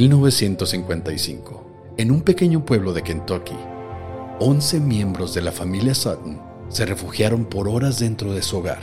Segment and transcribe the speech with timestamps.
[0.00, 3.56] 1955, en un pequeño pueblo de Kentucky,
[4.38, 6.40] 11 miembros de la familia Sutton
[6.70, 8.80] se refugiaron por horas dentro de su hogar,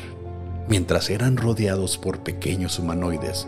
[0.68, 3.48] mientras eran rodeados por pequeños humanoides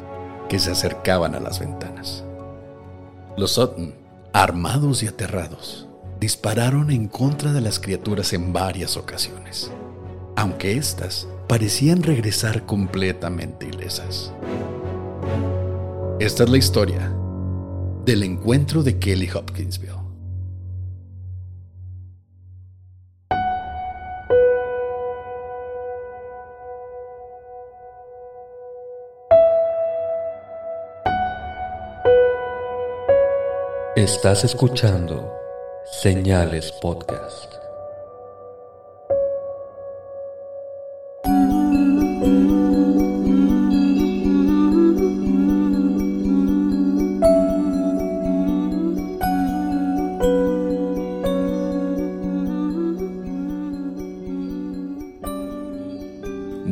[0.50, 2.23] que se acercaban a las ventanas.
[3.38, 3.94] Los Sutton,
[4.34, 5.88] armados y aterrados,
[6.20, 9.70] dispararon en contra de las criaturas en varias ocasiones,
[10.36, 14.33] aunque éstas parecían regresar completamente ilesas.
[16.20, 17.19] Esta es la historia
[18.09, 19.93] del encuentro de Kelly Hopkinsville.
[33.95, 35.31] Estás escuchando
[36.02, 37.69] Señales Podcast.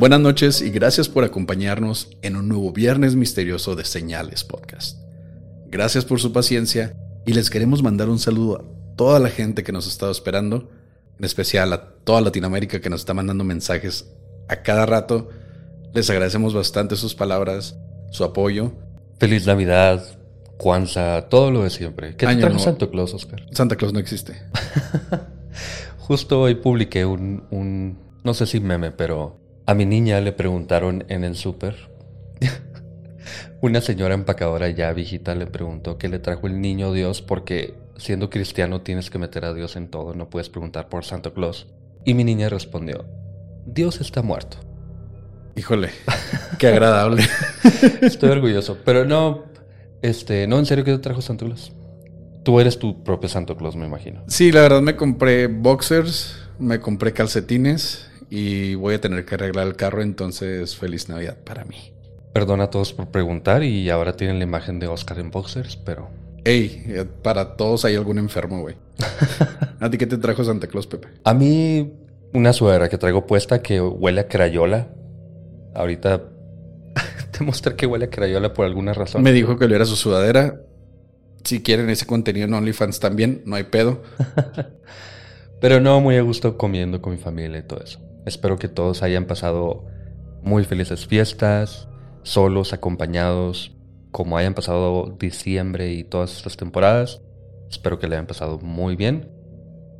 [0.08, 4.96] Buenas noches y gracias por acompañarnos en un nuevo viernes misterioso de Señales Podcast.
[5.66, 9.70] Gracias por su paciencia y les queremos mandar un saludo a toda la gente que
[9.70, 10.70] nos ha estado esperando,
[11.18, 14.10] en especial a toda Latinoamérica que nos está mandando mensajes
[14.48, 15.28] a cada rato.
[15.92, 17.76] Les agradecemos bastante sus palabras,
[18.10, 18.72] su apoyo.
[19.18, 20.02] Feliz Navidad,
[20.56, 22.16] Kwanzaa, todo lo de siempre.
[22.16, 22.58] ¿Qué te trajo.
[22.58, 23.44] Santa Claus, Oscar?
[23.52, 24.40] Santa Claus no existe.
[25.98, 31.04] Justo hoy publiqué un, un, no sé si meme, pero a mi niña le preguntaron
[31.08, 31.76] en el súper.
[33.60, 38.30] Una señora empacadora ya viejita le preguntó qué le trajo el niño Dios porque siendo
[38.30, 41.66] cristiano tienes que meter a Dios en todo, no puedes preguntar por Santa Claus.
[42.06, 43.04] Y mi niña respondió,
[43.66, 44.56] Dios está muerto.
[45.54, 45.90] Híjole,
[46.58, 47.24] qué agradable.
[48.00, 49.44] Estoy orgulloso, pero no,
[50.00, 51.74] este, no, en serio, ¿qué te trajo Santa Claus?
[52.42, 54.24] Tú eres tu propio Santa Claus, me imagino.
[54.28, 59.66] Sí, la verdad me compré boxers, me compré calcetines y voy a tener que arreglar
[59.66, 61.92] el carro, entonces feliz Navidad para mí.
[62.32, 66.08] Perdona a todos por preguntar y ahora tienen la imagen de Oscar en boxers, pero
[66.44, 68.76] Ey, eh, para todos hay algún enfermo, güey.
[69.80, 71.08] ¿A ti qué te trajo Santa Claus, Pepe?
[71.22, 71.92] a mí
[72.32, 74.88] una sudadera que traigo puesta que huele a crayola.
[75.74, 76.22] Ahorita
[77.30, 79.22] te mostré que huele a crayola por alguna razón.
[79.22, 80.62] Me dijo que le era su sudadera.
[81.44, 84.02] Si quieren ese contenido en OnlyFans también, no hay pedo.
[85.60, 88.00] Pero no, muy a gusto comiendo con mi familia y todo eso.
[88.28, 89.86] Espero que todos hayan pasado
[90.42, 91.88] muy felices fiestas,
[92.22, 93.72] solos, acompañados,
[94.10, 97.20] como hayan pasado diciembre y todas estas temporadas.
[97.70, 99.30] Espero que le hayan pasado muy bien.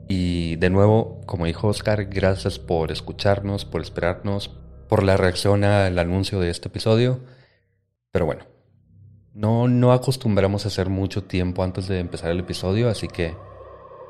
[0.08, 4.50] Y de nuevo, como dijo Oscar, gracias por escucharnos, por esperarnos,
[4.88, 7.20] por la reacción al anuncio de este episodio.
[8.10, 8.44] Pero bueno,
[9.34, 13.36] no, no acostumbramos a hacer mucho tiempo antes de empezar el episodio, así que,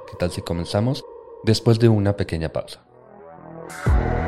[0.09, 1.05] ¿qué tal si comenzamos?
[1.45, 2.85] Después de una pequeña pausa.
[3.69, 4.28] Thank you.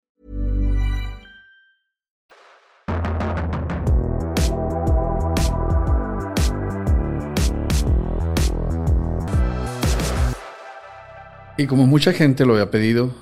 [11.61, 13.13] Y como mucha gente lo había pedido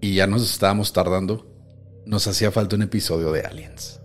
[0.00, 1.46] y ya nos estábamos tardando,
[2.06, 4.00] nos hacía falta un episodio de Aliens.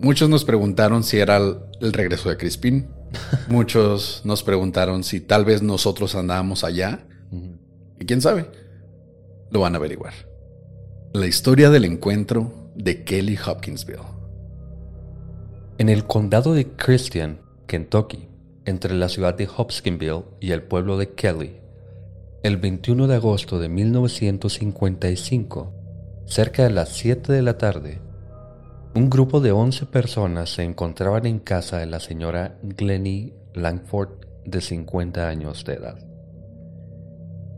[0.00, 2.88] Muchos nos preguntaron si era el, el regreso de Crispin.
[3.48, 7.06] Muchos nos preguntaron si tal vez nosotros andábamos allá.
[8.00, 8.50] Y quién sabe,
[9.52, 10.14] lo van a averiguar.
[11.12, 14.08] La historia del encuentro de Kelly Hopkinsville.
[15.78, 17.38] En el condado de Christian,
[17.68, 18.26] Kentucky,
[18.64, 21.60] entre la ciudad de Hopkinsville y el pueblo de Kelly,
[22.44, 25.72] el 21 de agosto de 1955,
[26.26, 28.02] cerca de las 7 de la tarde,
[28.94, 34.10] un grupo de 11 personas se encontraban en casa de la señora Glennie Langford
[34.44, 35.96] de 50 años de edad.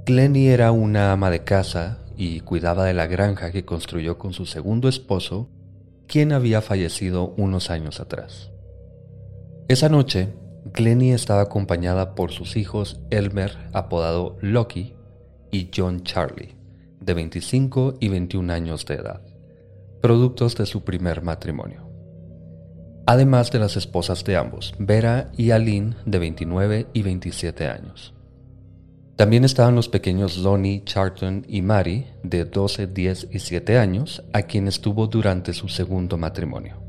[0.06, 4.46] Glennie era una ama de casa y cuidaba de la granja que construyó con su
[4.46, 5.50] segundo esposo,
[6.06, 8.52] quien había fallecido unos años atrás.
[9.66, 10.28] Esa noche,
[10.72, 14.94] Glennie estaba acompañada por sus hijos Elmer, apodado Lucky,
[15.50, 16.56] y John Charlie,
[17.00, 19.22] de 25 y 21 años de edad,
[20.02, 21.88] productos de su primer matrimonio.
[23.06, 28.12] Además de las esposas de ambos, Vera y Aline, de 29 y 27 años.
[29.14, 34.42] También estaban los pequeños Lonnie, Charlton y Mary, de 12, 10 y 7 años, a
[34.42, 36.85] quienes tuvo durante su segundo matrimonio.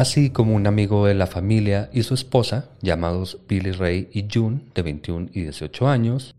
[0.00, 4.62] Así como un amigo de la familia y su esposa, llamados Billy Ray y June,
[4.74, 6.34] de 21 y 18 años.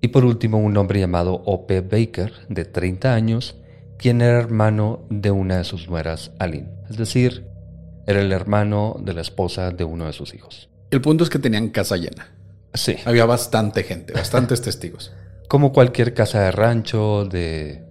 [0.00, 1.80] Y por último, un hombre llamado O.P.
[1.80, 3.56] Baker, de 30 años,
[3.96, 6.68] quien era hermano de una de sus nueras, Aline.
[6.88, 7.48] Es decir,
[8.06, 10.68] era el hermano de la esposa de uno de sus hijos.
[10.92, 12.28] El punto es que tenían casa llena.
[12.74, 12.94] Sí.
[13.04, 15.12] Había bastante gente, bastantes testigos.
[15.48, 17.87] Como cualquier casa de rancho, de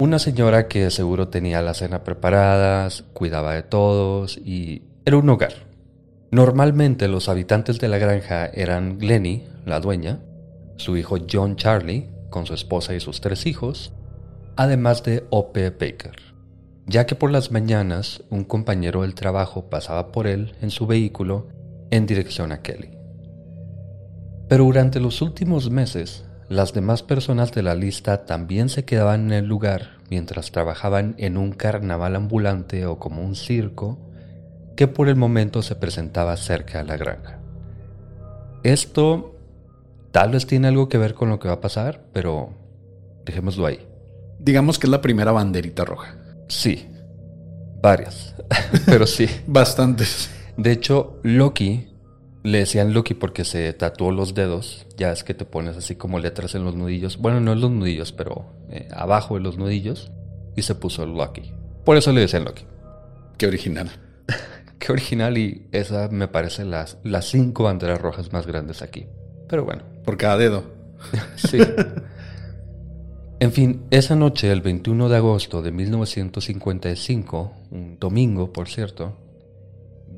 [0.00, 5.52] una señora que seguro tenía la cena preparada, cuidaba de todos y era un hogar.
[6.30, 10.20] Normalmente los habitantes de la granja eran Glennie, la dueña,
[10.76, 13.92] su hijo John Charlie, con su esposa y sus tres hijos,
[14.56, 15.70] además de O.P.
[15.70, 16.16] Baker,
[16.86, 21.48] ya que por las mañanas un compañero del trabajo pasaba por él en su vehículo
[21.90, 22.90] en dirección a Kelly.
[24.48, 29.32] Pero durante los últimos meses, las demás personas de la lista también se quedaban en
[29.32, 34.00] el lugar mientras trabajaban en un carnaval ambulante o como un circo
[34.76, 37.38] que por el momento se presentaba cerca de la granja.
[38.64, 39.38] Esto
[40.10, 42.50] tal vez tiene algo que ver con lo que va a pasar, pero
[43.24, 43.86] dejémoslo ahí.
[44.40, 46.16] Digamos que es la primera banderita roja.
[46.48, 46.88] Sí,
[47.80, 48.34] varias,
[48.86, 49.28] pero sí.
[49.46, 50.28] Bastantes.
[50.56, 51.89] De hecho, Loki
[52.42, 54.86] le decían Lucky porque se tatuó los dedos.
[54.96, 57.18] Ya es que te pones así como letras en los nudillos.
[57.18, 60.10] Bueno, no en los nudillos, pero eh, abajo de los nudillos.
[60.56, 61.52] Y se puso Lucky.
[61.84, 62.64] Por eso le decían Lucky.
[63.38, 63.90] Qué original.
[64.78, 69.06] Qué original y esa me parece las, las cinco banderas rojas más grandes aquí.
[69.48, 69.82] Pero bueno.
[70.04, 70.64] Por cada dedo.
[71.36, 71.58] sí.
[73.40, 79.16] En fin, esa noche, el 21 de agosto de 1955, un domingo, por cierto,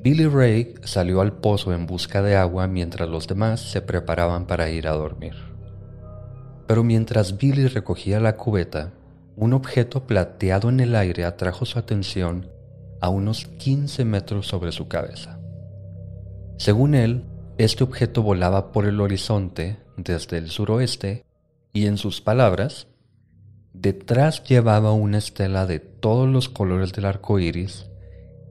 [0.02, 4.68] Billy Ray salió al pozo en busca de agua mientras los demás se preparaban para
[4.68, 5.34] ir a dormir.
[6.66, 8.94] Pero mientras Billy recogía la cubeta,
[9.36, 12.50] un objeto plateado en el aire atrajo su atención
[13.00, 15.38] a unos 15 metros sobre su cabeza.
[16.56, 17.24] Según él,
[17.56, 21.24] este objeto volaba por el horizonte desde el suroeste
[21.72, 22.88] y en sus palabras,
[23.72, 27.91] detrás llevaba una estela de todos los colores del arco iris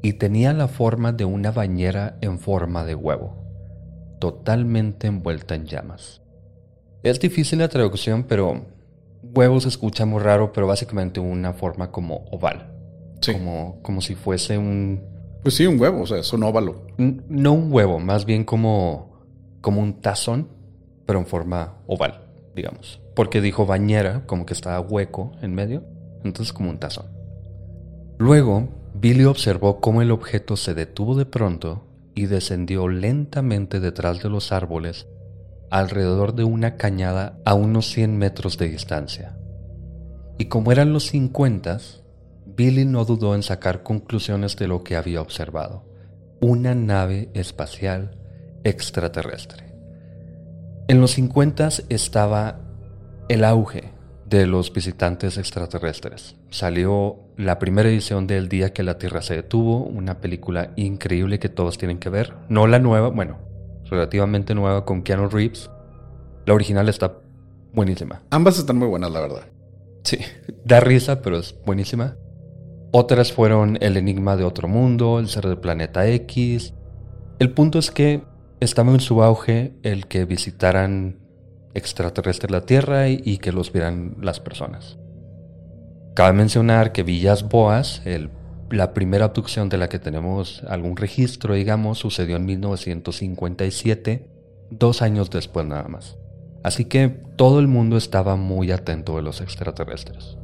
[0.01, 3.35] y tenía la forma de una bañera en forma de huevo,
[4.19, 6.21] totalmente envuelta en llamas.
[7.03, 8.65] Es difícil la traducción, pero
[9.23, 12.67] huevo se escucha muy raro, pero básicamente una forma como oval.
[13.25, 15.03] Como, como si fuese un...
[15.43, 16.87] Pues sí, un huevo, o sea, es un óvalo.
[16.97, 19.11] no un huevo, más bien como,
[19.61, 20.49] como un tazón,
[21.05, 22.99] pero en forma oval, digamos.
[23.15, 25.83] Porque dijo bañera, como que estaba hueco en medio,
[26.23, 27.05] entonces como un tazón.
[28.17, 28.69] Luego,
[29.01, 34.51] Billy observó cómo el objeto se detuvo de pronto y descendió lentamente detrás de los
[34.51, 35.07] árboles
[35.71, 39.35] alrededor de una cañada a unos 100 metros de distancia.
[40.37, 41.79] Y como eran los 50,
[42.45, 45.83] Billy no dudó en sacar conclusiones de lo que había observado.
[46.39, 48.19] Una nave espacial
[48.63, 49.73] extraterrestre.
[50.87, 52.59] En los 50 estaba
[53.29, 53.93] el auge
[54.31, 56.35] de los visitantes extraterrestres.
[56.49, 61.49] Salió la primera edición del día que la Tierra se detuvo, una película increíble que
[61.49, 62.33] todos tienen que ver.
[62.49, 63.39] No la nueva, bueno,
[63.89, 65.69] relativamente nueva con Keanu Reeves.
[66.45, 67.17] La original está
[67.73, 68.21] buenísima.
[68.29, 69.47] Ambas están muy buenas, la verdad.
[70.03, 70.19] Sí,
[70.65, 72.15] da risa, pero es buenísima.
[72.91, 76.73] Otras fueron El Enigma de Otro Mundo, El Ser del Planeta X.
[77.39, 78.23] El punto es que
[78.59, 81.19] estaba en su auge el que visitaran
[81.73, 84.97] extraterrestre la Tierra y, que los vieran las personas.
[86.13, 88.01] Cabe mencionar que Villas Boas,
[88.69, 94.27] la primera abducción de la que tenemos algún registro, digamos, sucedió en 1957,
[94.69, 96.17] dos años después nada más.
[96.63, 100.37] Así que todo el mundo estaba muy atento de los extraterrestres.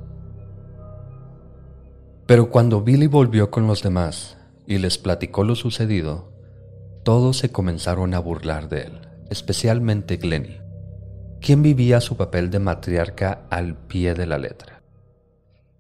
[2.26, 6.32] Pero cuando Billy volvió con los demás y les platicó lo sucedido,
[7.04, 10.60] todos se comenzaron a burlar de él, especialmente Glenny,
[11.42, 14.77] quien vivía su papel de matriarca al pie de la letra.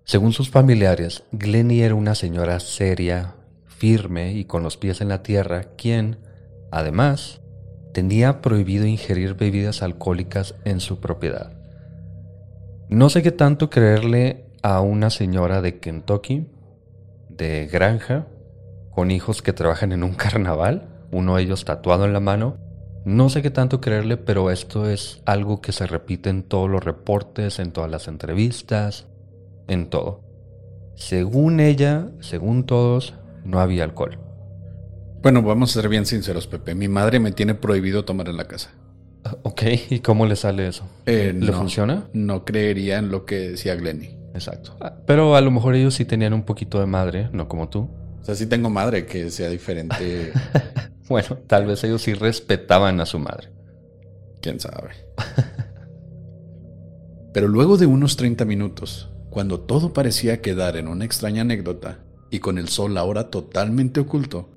[0.09, 3.35] Según sus familiares, Glenny era una señora seria,
[3.65, 6.19] firme y con los pies en la tierra, quien,
[6.71, 7.41] además,
[7.93, 11.51] tenía prohibido ingerir bebidas alcohólicas en su propiedad.
[12.87, 16.47] No sé qué tanto creerle a una señora de Kentucky,
[17.27, 18.27] de granja,
[18.91, 22.55] con hijos que trabajan en un carnaval, uno de ellos tatuado en la mano.
[23.03, 26.81] No sé qué tanto creerle, pero esto es algo que se repite en todos los
[26.81, 29.05] reportes, en todas las entrevistas,
[29.67, 30.23] en todo.
[30.95, 34.19] Según ella, según todos, no había alcohol.
[35.21, 36.75] Bueno, vamos a ser bien sinceros, Pepe.
[36.75, 38.71] Mi madre me tiene prohibido tomar en la casa.
[39.23, 40.85] Ah, ok, ¿y cómo le sale eso?
[41.05, 42.07] Eh, ¿Le no, funciona?
[42.13, 44.15] No creería en lo que decía Glenny.
[44.33, 44.77] Exacto.
[44.79, 47.89] Ah, Pero a lo mejor ellos sí tenían un poquito de madre, no como tú.
[48.21, 50.31] O sea, sí tengo madre que sea diferente.
[51.09, 53.47] Bueno, tal vez ellos sí respetaban a su madre.
[54.41, 54.89] Quién sabe.
[57.33, 61.99] Pero luego de unos 30 minutos, cuando todo parecía quedar en una extraña anécdota
[62.31, 64.49] y con el sol ahora totalmente oculto,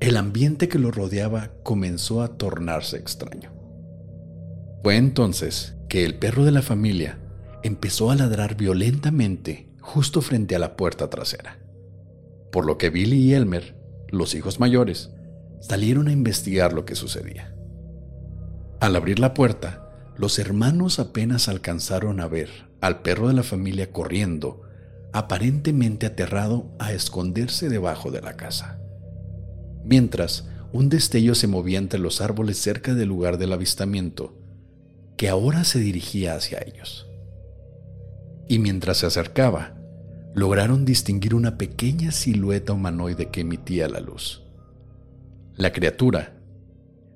[0.00, 3.52] el ambiente que lo rodeaba comenzó a tornarse extraño.
[4.82, 7.20] Fue entonces que el perro de la familia
[7.62, 11.60] empezó a ladrar violentamente justo frente a la puerta trasera,
[12.50, 13.76] por lo que Billy y Elmer,
[14.08, 15.12] los hijos mayores,
[15.60, 17.54] salieron a investigar lo que sucedía.
[18.80, 23.90] Al abrir la puerta, los hermanos apenas alcanzaron a ver al perro de la familia
[23.92, 24.62] corriendo,
[25.12, 28.80] aparentemente aterrado, a esconderse debajo de la casa.
[29.84, 34.34] Mientras, un destello se movía entre los árboles cerca del lugar del avistamiento,
[35.16, 37.08] que ahora se dirigía hacia ellos.
[38.48, 39.74] Y mientras se acercaba,
[40.34, 44.44] lograron distinguir una pequeña silueta humanoide que emitía la luz.
[45.56, 46.38] La criatura,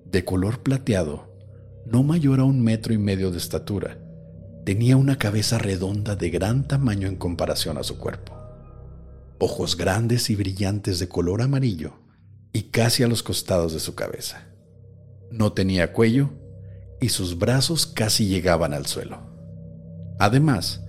[0.04, 1.30] de color plateado,
[1.86, 3.98] no mayor a un metro y medio de estatura,
[4.64, 8.32] tenía una cabeza redonda de gran tamaño en comparación a su cuerpo,
[9.38, 11.94] ojos grandes y brillantes de color amarillo
[12.52, 14.46] y casi a los costados de su cabeza.
[15.30, 16.30] No tenía cuello
[17.00, 19.18] y sus brazos casi llegaban al suelo,
[20.18, 20.82] además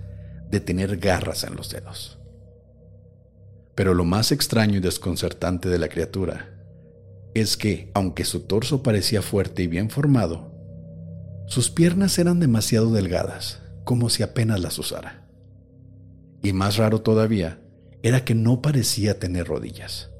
[0.50, 2.18] de tener garras en los dedos.
[3.74, 6.50] Pero lo más extraño y desconcertante de la criatura
[7.34, 10.52] es que, aunque su torso parecía fuerte y bien formado,
[11.48, 15.26] sus piernas eran demasiado delgadas, como si apenas las usara.
[16.42, 17.60] Y más raro todavía
[18.02, 20.10] era que no parecía tener rodillas,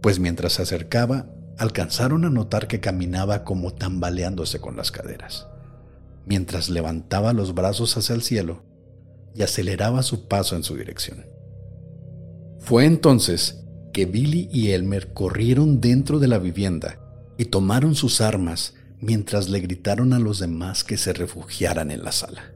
[0.00, 5.48] pues mientras se acercaba alcanzaron a notar que caminaba como tambaleándose con las caderas,
[6.26, 8.62] mientras levantaba los brazos hacia el cielo
[9.34, 11.26] y aceleraba su paso en su dirección.
[12.60, 16.98] Fue entonces que Billy y Elmer corrieron dentro de la vivienda
[17.36, 22.12] y tomaron sus armas mientras le gritaron a los demás que se refugiaran en la
[22.12, 22.52] sala.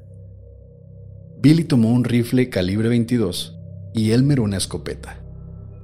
[1.46, 3.56] Billy tomó un rifle calibre 22
[3.94, 5.22] y Elmer una escopeta,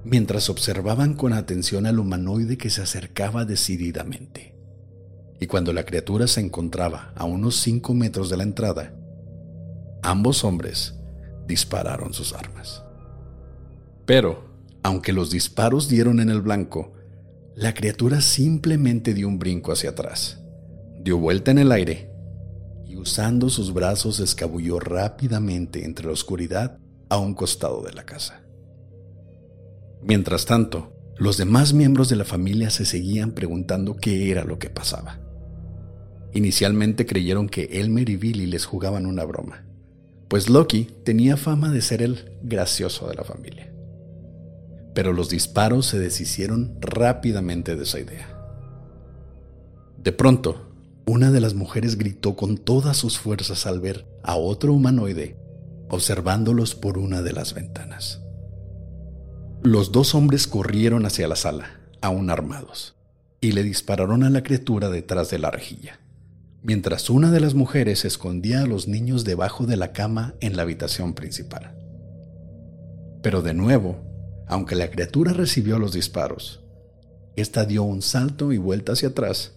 [0.02, 4.56] mientras observaban con atención al humanoide que se acercaba decididamente.
[5.38, 8.92] Y cuando la criatura se encontraba a unos 5 metros de la entrada,
[10.02, 10.96] ambos hombres
[11.46, 12.82] dispararon sus armas.
[14.04, 14.50] Pero,
[14.82, 16.92] aunque los disparos dieron en el blanco,
[17.54, 20.42] la criatura simplemente dio un brinco hacia atrás,
[21.04, 22.11] dio vuelta en el aire
[23.02, 26.78] usando sus brazos escabulló rápidamente entre la oscuridad
[27.10, 28.42] a un costado de la casa.
[30.02, 34.70] Mientras tanto, los demás miembros de la familia se seguían preguntando qué era lo que
[34.70, 35.20] pasaba.
[36.32, 39.66] Inicialmente creyeron que Elmer y Billy les jugaban una broma,
[40.28, 43.72] pues Loki tenía fama de ser el gracioso de la familia
[44.94, 48.28] pero los disparos se deshicieron rápidamente de esa idea.
[49.98, 50.71] De pronto,
[51.12, 55.36] una de las mujeres gritó con todas sus fuerzas al ver a otro humanoide
[55.90, 58.22] observándolos por una de las ventanas.
[59.62, 62.94] Los dos hombres corrieron hacia la sala, aún armados,
[63.42, 66.00] y le dispararon a la criatura detrás de la rejilla,
[66.62, 70.62] mientras una de las mujeres escondía a los niños debajo de la cama en la
[70.62, 71.76] habitación principal.
[73.22, 73.98] Pero de nuevo,
[74.48, 76.64] aunque la criatura recibió los disparos,
[77.36, 79.52] ésta dio un salto y vuelta hacia atrás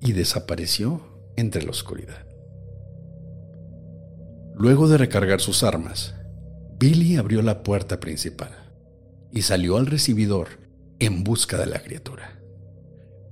[0.00, 1.02] y desapareció
[1.36, 2.26] entre la oscuridad.
[4.54, 6.14] Luego de recargar sus armas,
[6.78, 8.50] Billy abrió la puerta principal
[9.32, 10.48] y salió al recibidor
[10.98, 12.38] en busca de la criatura.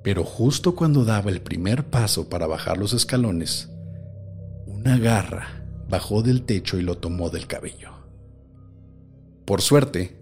[0.02, 3.68] Pero justo cuando daba el primer paso para bajar los escalones,
[4.66, 7.90] una garra bajó del techo y lo tomó del cabello.
[9.44, 10.16] Por suerte,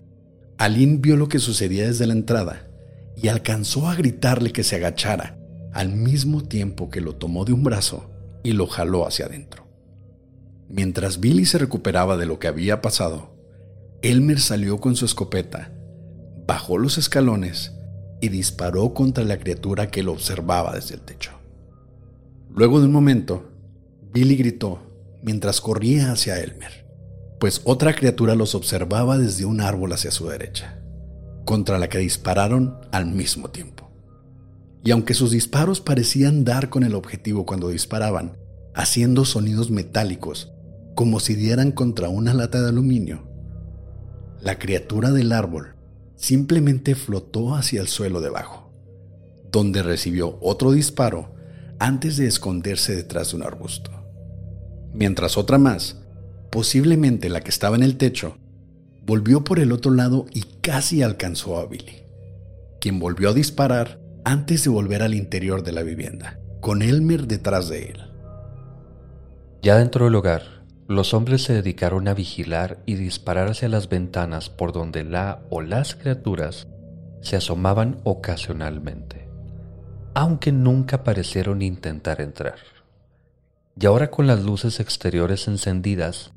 [0.58, 2.68] Aline vio lo que sucedía desde la entrada
[3.16, 5.38] y alcanzó a gritarle que se agachara,
[5.76, 8.08] al mismo tiempo que lo tomó de un brazo
[8.42, 9.66] y lo jaló hacia adentro.
[10.70, 13.36] Mientras Billy se recuperaba de lo que había pasado,
[14.00, 15.70] Elmer salió con su escopeta,
[16.46, 17.72] bajó los escalones
[18.22, 21.32] y disparó contra la criatura que lo observaba desde el techo.
[22.48, 23.50] Luego de un momento,
[24.14, 24.80] Billy gritó
[25.22, 26.86] mientras corría hacia Elmer,
[27.38, 30.80] pues otra criatura los observaba desde un árbol hacia su derecha,
[31.44, 33.85] contra la que dispararon al mismo tiempo.
[34.86, 38.36] Y aunque sus disparos parecían dar con el objetivo cuando disparaban,
[38.72, 40.52] haciendo sonidos metálicos
[40.94, 43.28] como si dieran contra una lata de aluminio,
[44.40, 45.74] la criatura del árbol
[46.14, 48.72] simplemente flotó hacia el suelo debajo,
[49.50, 51.34] donde recibió otro disparo
[51.80, 53.90] antes de esconderse detrás de un arbusto.
[54.94, 55.96] Mientras otra más,
[56.52, 58.38] posiblemente la que estaba en el techo,
[59.04, 62.04] volvió por el otro lado y casi alcanzó a Billy,
[62.80, 67.68] quien volvió a disparar antes de volver al interior de la vivienda, con Elmer detrás
[67.68, 68.10] de él.
[69.62, 70.42] Ya dentro del hogar,
[70.88, 75.60] los hombres se dedicaron a vigilar y disparar hacia las ventanas por donde la o
[75.60, 76.66] las criaturas
[77.20, 79.28] se asomaban ocasionalmente,
[80.14, 82.58] aunque nunca parecieron intentar entrar.
[83.78, 86.32] Y ahora con las luces exteriores encendidas,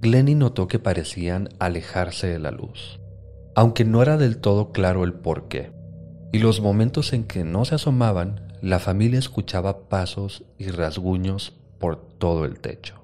[0.00, 3.00] Glenny notó que parecían alejarse de la luz,
[3.56, 5.75] aunque no era del todo claro el por qué.
[6.32, 11.96] Y los momentos en que no se asomaban, la familia escuchaba pasos y rasguños por
[11.96, 13.02] todo el techo.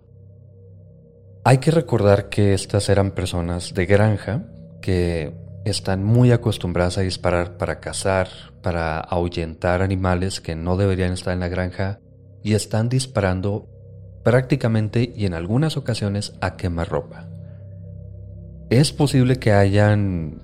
[1.44, 4.44] Hay que recordar que estas eran personas de granja
[4.80, 8.28] que están muy acostumbradas a disparar para cazar,
[8.62, 12.00] para ahuyentar animales que no deberían estar en la granja
[12.42, 13.68] y están disparando
[14.22, 17.28] prácticamente y en algunas ocasiones a quemarropa.
[18.70, 20.40] Es posible que hayan,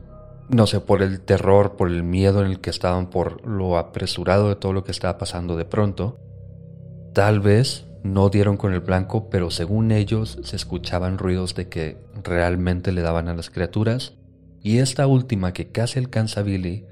[0.48, 4.48] no sé, por el terror, por el miedo en el que estaban, por lo apresurado
[4.48, 6.18] de todo lo que estaba pasando de pronto,
[7.12, 11.98] tal vez no dieron con el blanco, pero según ellos se escuchaban ruidos de que
[12.22, 14.14] realmente le daban a las criaturas.
[14.62, 16.86] Y esta última, que casi alcanza a Billy,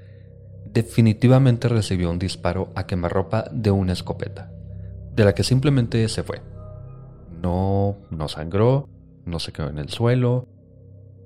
[0.71, 4.51] definitivamente recibió un disparo a quemarropa de una escopeta,
[5.15, 6.41] de la que simplemente se fue.
[7.41, 8.87] No, no sangró,
[9.25, 10.47] no se quedó en el suelo,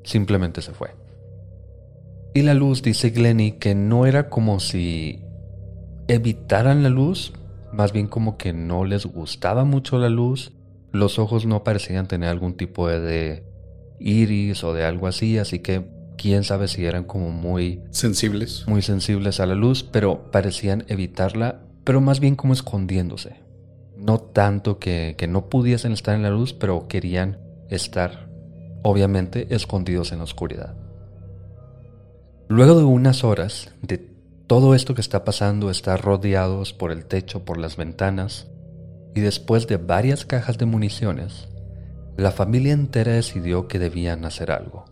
[0.03, 1.00] simplemente se fue.
[2.33, 5.21] Y la luz, dice Glenny, que no era como si
[6.07, 7.33] evitaran la luz,
[7.73, 10.53] más bien como que no les gustaba mucho la luz,
[10.91, 13.43] los ojos no parecían tener algún tipo de,
[14.01, 15.85] iris o de algo así, así que
[16.17, 18.65] quién sabe si eran como muy sensibles.
[18.67, 23.35] Muy sensibles a la luz, pero parecían evitarla, pero más bien como escondiéndose.
[23.97, 27.39] No tanto que, que no pudiesen estar en la luz, pero querían
[27.69, 28.29] estar,
[28.83, 30.80] obviamente, escondidos en la oscuridad.
[32.51, 33.97] Luego de unas horas de
[34.45, 38.49] todo esto que está pasando está rodeados por el techo, por las ventanas,
[39.15, 41.47] y después de varias cajas de municiones,
[42.17, 44.83] la familia entera decidió que debían hacer algo.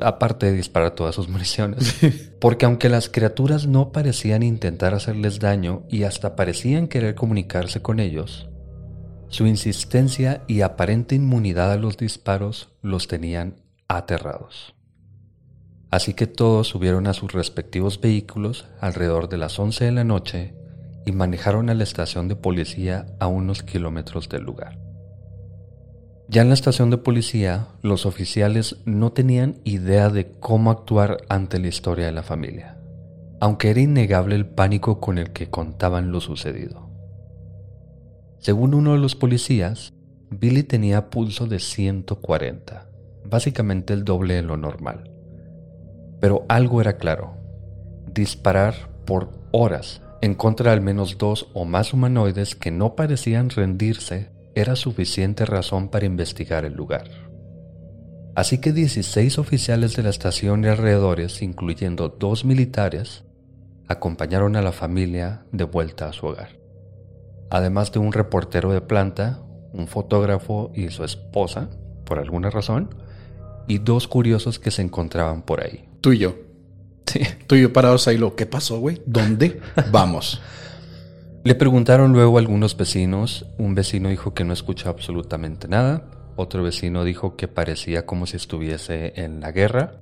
[0.00, 1.94] Aparte de disparar todas sus municiones.
[2.40, 8.00] Porque aunque las criaturas no parecían intentar hacerles daño y hasta parecían querer comunicarse con
[8.00, 8.48] ellos,
[9.28, 14.74] su insistencia y aparente inmunidad a los disparos los tenían aterrados.
[15.90, 20.54] Así que todos subieron a sus respectivos vehículos alrededor de las 11 de la noche
[21.04, 24.78] y manejaron a la estación de policía a unos kilómetros del lugar.
[26.28, 31.58] Ya en la estación de policía, los oficiales no tenían idea de cómo actuar ante
[31.58, 32.78] la historia de la familia,
[33.40, 36.88] aunque era innegable el pánico con el que contaban lo sucedido.
[38.38, 39.92] Según uno de los policías,
[40.30, 42.88] Billy tenía pulso de 140,
[43.24, 45.10] básicamente el doble de lo normal.
[46.20, 47.34] Pero algo era claro.
[48.12, 48.74] Disparar
[49.06, 54.30] por horas en contra de al menos dos o más humanoides que no parecían rendirse
[54.54, 57.08] era suficiente razón para investigar el lugar.
[58.34, 63.24] Así que 16 oficiales de la estación y alrededores, incluyendo dos militares,
[63.88, 66.50] acompañaron a la familia de vuelta a su hogar.
[67.50, 71.70] Además de un reportero de planta, un fotógrafo y su esposa,
[72.04, 72.94] por alguna razón,
[73.66, 75.89] y dos curiosos que se encontraban por ahí.
[76.00, 76.36] Tú y yo.
[77.06, 77.20] Sí.
[77.46, 79.02] Tú y yo parados ahí, lo, ¿qué pasó, güey?
[79.06, 79.60] ¿Dónde
[79.92, 80.40] vamos?
[81.42, 83.46] Le preguntaron luego a algunos vecinos.
[83.58, 86.04] Un vecino dijo que no escuchó absolutamente nada.
[86.36, 90.00] Otro vecino dijo que parecía como si estuviese en la guerra.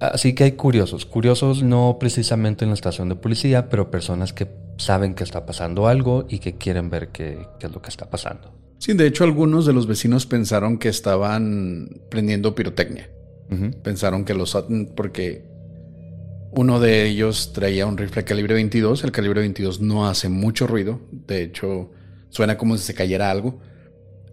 [0.00, 1.06] Así que hay curiosos.
[1.06, 5.86] Curiosos no precisamente en la estación de policía, pero personas que saben que está pasando
[5.86, 8.52] algo y que quieren ver qué, qué es lo que está pasando.
[8.78, 13.08] Sí, de hecho algunos de los vecinos pensaron que estaban prendiendo pirotecnia.
[13.82, 14.56] Pensaron que los
[14.94, 15.44] porque
[16.52, 19.04] uno de ellos traía un rifle calibre 22.
[19.04, 21.00] El calibre 22 no hace mucho ruido.
[21.10, 21.90] De hecho,
[22.28, 23.60] suena como si se cayera algo.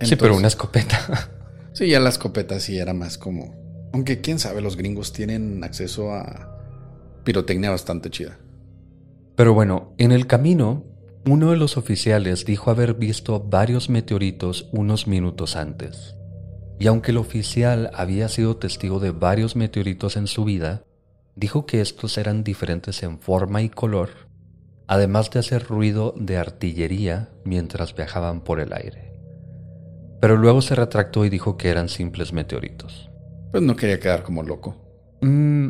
[0.02, 1.32] sí, pero una escopeta.
[1.74, 3.58] sí, ya la escopeta sí era más como...
[3.94, 6.60] Aunque quién sabe, los gringos tienen acceso a
[7.24, 8.38] pirotecnia bastante chida.
[9.36, 10.86] Pero bueno, en el camino,
[11.26, 16.16] uno de los oficiales dijo haber visto varios meteoritos unos minutos antes.
[16.80, 20.84] Y aunque el oficial había sido testigo de varios meteoritos en su vida,
[21.36, 24.10] dijo que estos eran diferentes en forma y color,
[24.88, 29.14] además de hacer ruido de artillería mientras viajaban por el aire.
[30.22, 33.10] Pero luego se retractó y dijo que eran simples meteoritos.
[33.52, 34.76] Pues no quería quedar como loco.
[35.22, 35.70] Mm,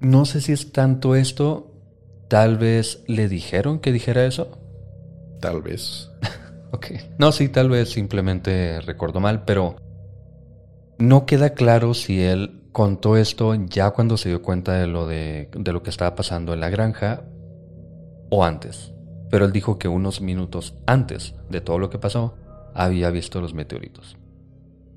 [0.00, 1.72] no sé si es tanto esto.
[2.28, 4.58] Tal vez le dijeron que dijera eso.
[5.40, 6.10] Tal vez.
[6.72, 6.86] ok.
[7.18, 9.76] No, sí, tal vez simplemente recordó mal, pero
[10.98, 15.48] no queda claro si él contó esto ya cuando se dio cuenta de lo, de,
[15.52, 17.22] lo que estaba pasando en la granja
[18.30, 18.92] o antes.
[19.30, 22.34] Pero él dijo que unos minutos antes de todo lo que pasó
[22.74, 24.16] había visto los meteoritos.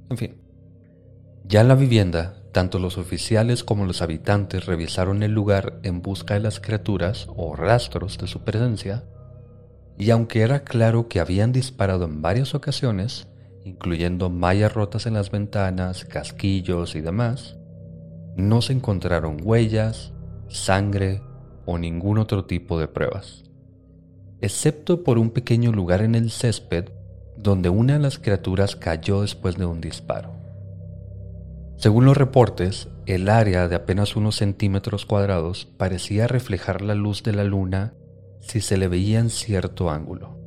[0.10, 0.38] En fin.
[1.44, 6.34] Ya en la vivienda, tanto los oficiales como los habitantes revisaron el lugar en busca
[6.34, 9.06] de las criaturas o rastros de su presencia,
[9.98, 13.28] y aunque era claro que habían disparado en varias ocasiones,
[13.68, 17.58] incluyendo mallas rotas en las ventanas, casquillos y demás,
[18.36, 20.14] no se encontraron huellas,
[20.48, 21.22] sangre
[21.66, 23.44] o ningún otro tipo de pruebas,
[24.42, 26.86] excepto por un pequeño lugar en el césped
[27.36, 30.32] donde una de las criaturas cayó después de un disparo.
[31.76, 37.34] Según los reportes, el área de apenas unos centímetros cuadrados parecía reflejar la luz de
[37.34, 37.94] la luna
[38.40, 40.47] si se le veía en cierto ángulo.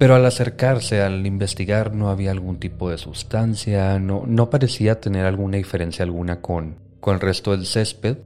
[0.00, 5.26] Pero al acercarse, al investigar, no había algún tipo de sustancia, no, no parecía tener
[5.26, 8.16] alguna diferencia alguna con, con el resto del césped,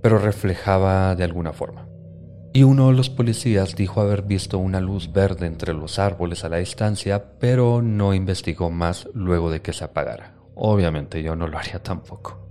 [0.00, 1.86] pero reflejaba de alguna forma.
[2.54, 6.48] Y uno de los policías dijo haber visto una luz verde entre los árboles a
[6.48, 10.36] la distancia, pero no investigó más luego de que se apagara.
[10.54, 12.48] Obviamente yo no lo haría tampoco.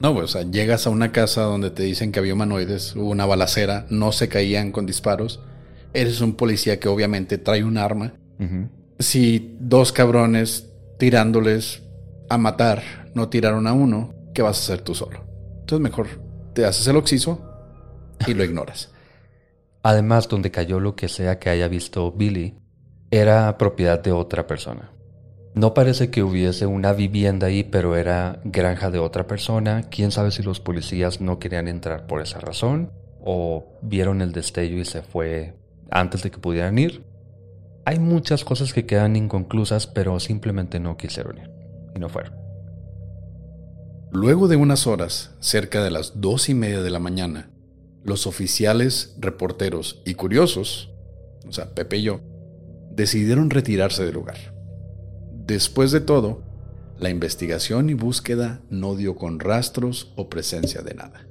[0.00, 3.86] No, pues, llegas a una casa donde te dicen que había humanoides, hubo una balacera,
[3.88, 5.40] no se caían con disparos
[5.94, 8.14] eres un policía que obviamente trae un arma.
[8.98, 11.82] Si dos cabrones tirándoles
[12.28, 12.82] a matar
[13.14, 15.24] no tiraron a uno, ¿qué vas a hacer tú solo?
[15.60, 16.08] Entonces mejor
[16.52, 17.40] te haces el oxiso
[18.26, 18.90] y lo ignoras.
[19.82, 22.58] Además, donde cayó lo que sea que haya visto Billy,
[23.10, 24.90] era propiedad de otra persona.
[25.54, 29.84] No parece que hubiese una vivienda ahí, pero era granja de otra persona.
[29.88, 34.78] Quién sabe si los policías no querían entrar por esa razón o vieron el destello
[34.78, 35.54] y se fue
[35.94, 37.02] antes de que pudieran ir.
[37.86, 41.50] Hay muchas cosas que quedan inconclusas, pero simplemente no quisieron ir
[41.94, 42.34] y no fueron.
[44.10, 47.50] Luego de unas horas, cerca de las dos y media de la mañana,
[48.04, 50.92] los oficiales, reporteros y curiosos,
[51.48, 52.20] o sea, Pepe y yo,
[52.90, 54.54] decidieron retirarse del lugar.
[55.46, 56.42] Después de todo,
[56.98, 61.26] la investigación y búsqueda no dio con rastros o presencia de nada.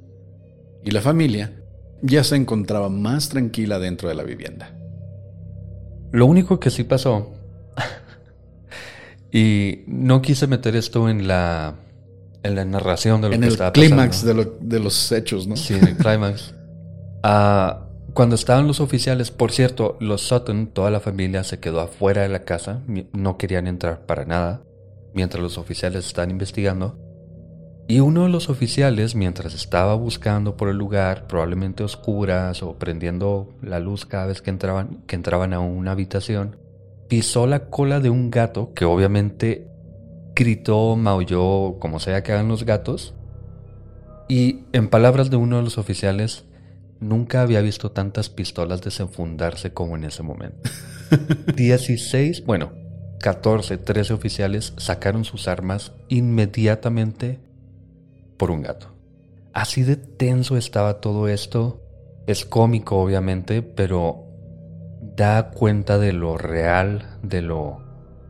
[0.83, 1.62] Y la familia
[2.03, 4.75] ya se encontraba más tranquila dentro de la vivienda.
[6.11, 7.33] Lo único que sí pasó,
[9.31, 11.75] y no quise meter esto en la,
[12.43, 13.95] en la narración de lo que estaba pasando.
[13.95, 15.55] En el clímax de, de, los hechos, ¿no?
[15.55, 16.53] Sí, en el clímax.
[17.25, 22.21] Ah, cuando estaban los oficiales, por cierto, los Sutton, toda la familia se quedó afuera
[22.21, 22.81] de la casa,
[23.13, 24.61] no querían entrar para nada,
[25.13, 26.97] mientras los oficiales estaban investigando.
[27.87, 33.53] Y uno de los oficiales, mientras estaba buscando por el lugar, probablemente oscuras o prendiendo
[33.61, 36.55] la luz cada vez que entraban, que entraban a una habitación,
[37.09, 39.67] pisó la cola de un gato que obviamente
[40.33, 43.13] gritó, maulló, como sea que hagan los gatos.
[44.29, 46.45] Y en palabras de uno de los oficiales,
[47.01, 50.69] nunca había visto tantas pistolas desenfundarse como en ese momento.
[51.55, 52.71] 16, bueno,
[53.19, 57.39] 14, 13 oficiales sacaron sus armas inmediatamente
[58.37, 58.87] por un gato.
[59.53, 61.81] Así de tenso estaba todo esto.
[62.25, 64.25] Es cómico, obviamente, pero
[65.15, 67.83] da cuenta de lo real, de lo,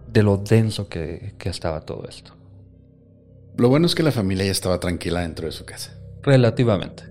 [0.08, 2.36] de lo denso que, que estaba todo esto.
[3.56, 5.94] Lo bueno es que la familia ya estaba tranquila dentro de su casa.
[6.24, 7.04] Relativamente.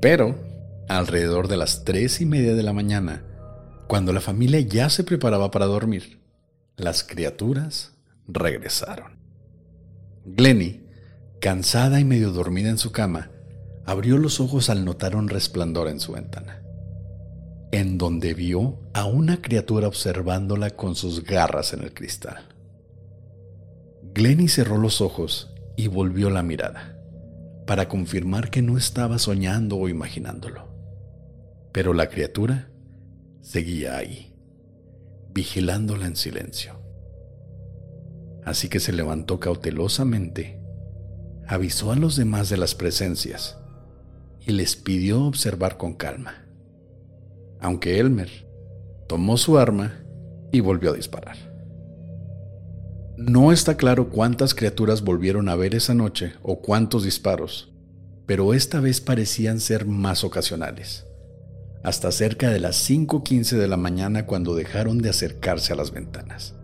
[0.00, 0.36] Pero,
[0.88, 3.24] alrededor de las tres y media de la mañana,
[3.86, 6.20] cuando la familia ya se preparaba para dormir,
[6.76, 7.96] las criaturas
[8.28, 9.18] regresaron.
[10.24, 10.82] Glenny
[11.40, 13.30] Cansada y medio dormida en su cama,
[13.86, 16.62] abrió los ojos al notar un resplandor en su ventana,
[17.72, 22.46] en donde vio a una criatura observándola con sus garras en el cristal.
[24.12, 26.98] Glenny cerró los ojos y volvió la mirada,
[27.66, 30.68] para confirmar que no estaba soñando o imaginándolo.
[31.72, 32.68] Pero la criatura
[33.40, 34.36] seguía ahí,
[35.32, 36.78] vigilándola en silencio.
[38.44, 40.59] Así que se levantó cautelosamente,
[41.50, 43.58] avisó a los demás de las presencias
[44.38, 46.46] y les pidió observar con calma,
[47.58, 48.30] aunque Elmer
[49.08, 50.00] tomó su arma
[50.52, 51.36] y volvió a disparar.
[53.16, 57.72] No está claro cuántas criaturas volvieron a ver esa noche o cuántos disparos,
[58.26, 61.04] pero esta vez parecían ser más ocasionales,
[61.82, 66.54] hasta cerca de las 5.15 de la mañana cuando dejaron de acercarse a las ventanas,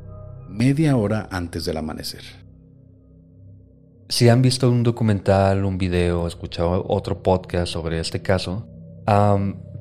[0.49, 2.46] media hora antes del amanecer.
[4.09, 8.69] Si han visto un documental, un video, escuchado otro podcast sobre este caso,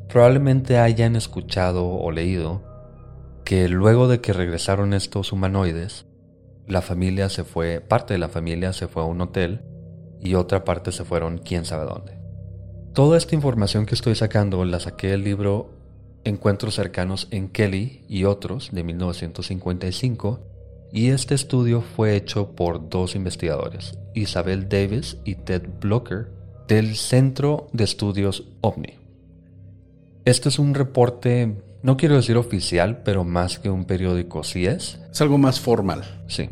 [0.09, 2.63] probablemente hayan escuchado o leído
[3.43, 6.07] que luego de que regresaron estos humanoides,
[6.65, 9.61] la familia se fue, parte de la familia se fue a un hotel
[10.19, 12.17] y otra parte se fueron quién sabe dónde.
[12.93, 15.69] Toda esta información que estoy sacando la saqué del libro
[16.23, 20.39] Encuentros cercanos en Kelly y otros de 1955
[20.91, 26.29] y este estudio fue hecho por dos investigadores, Isabel Davis y Ted Blocker,
[26.67, 28.95] del Centro de Estudios OVNI.
[30.25, 34.99] Este es un reporte no quiero decir oficial, pero más que un periódico sí es.
[35.11, 36.01] Es algo más formal.
[36.25, 36.49] Sí.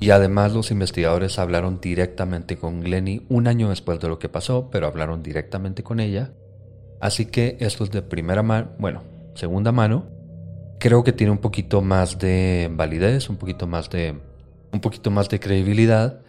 [0.00, 4.70] Y además los investigadores hablaron directamente con Glenny un año después de lo que pasó,
[4.70, 6.32] pero hablaron directamente con ella.
[6.98, 9.02] Así que esto es de primera mano, bueno,
[9.34, 10.06] segunda mano.
[10.80, 14.18] Creo que tiene un poquito más de validez, un poquito más de
[14.72, 16.22] un poquito más de credibilidad,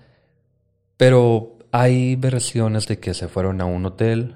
[0.97, 4.35] pero hay versiones de que se fueron a un hotel,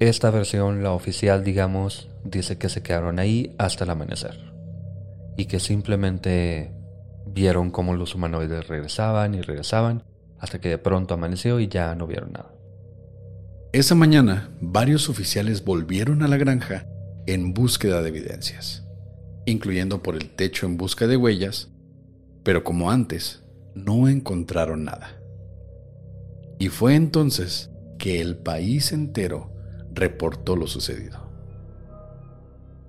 [0.00, 4.52] esta versión, la oficial, digamos, dice que se quedaron ahí hasta el amanecer
[5.36, 6.72] y que simplemente
[7.26, 10.04] vieron cómo los humanoides regresaban y regresaban
[10.38, 12.52] hasta que de pronto amaneció y ya no vieron nada.
[13.72, 16.86] Esa mañana, varios oficiales volvieron a la granja
[17.26, 18.86] en búsqueda de evidencias,
[19.46, 21.70] incluyendo por el techo en busca de huellas,
[22.44, 23.42] pero como antes,
[23.74, 25.23] no encontraron nada.
[26.58, 29.50] Y fue entonces que el país entero
[29.92, 31.24] reportó lo sucedido.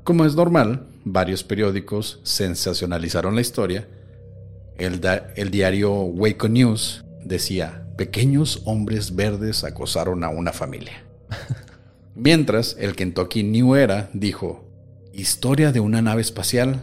[0.03, 3.87] Como es normal, varios periódicos sensacionalizaron la historia.
[4.77, 5.01] El,
[5.35, 11.05] el, diario Waco News decía, pequeños hombres verdes acosaron a una familia.
[12.15, 14.69] Mientras el Kentucky New Era dijo,
[15.13, 16.81] historia de una nave espacial,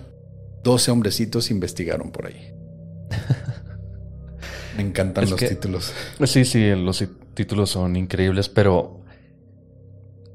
[0.65, 2.53] 12 hombrecitos investigaron por ahí.
[4.77, 5.93] Me encantan los títulos.
[6.25, 7.05] Sí, sí, los
[7.35, 9.01] títulos son increíbles, pero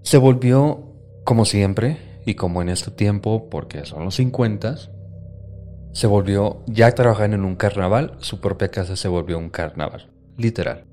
[0.01, 4.77] se volvió, como siempre, y como en este tiempo, porque son los 50,
[5.93, 10.83] se volvió, ya trabajan en un carnaval, su propia casa se volvió un carnaval, literal.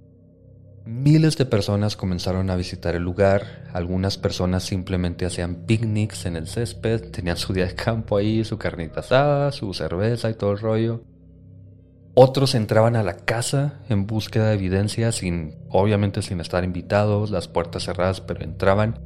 [0.86, 6.46] Miles de personas comenzaron a visitar el lugar, algunas personas simplemente hacían picnics en el
[6.46, 10.58] césped, tenían su día de campo ahí, su carnita asada, su cerveza y todo el
[10.58, 11.02] rollo.
[12.16, 17.48] Otros entraban a la casa en búsqueda de evidencia sin, obviamente sin estar invitados, las
[17.48, 19.00] puertas cerradas, pero entraban.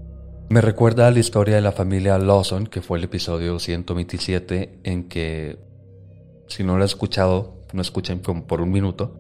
[0.51, 5.59] Me recuerda la historia de la familia Lawson, que fue el episodio 127, en que,
[6.49, 9.19] si no lo he escuchado, no escuchen como por un minuto,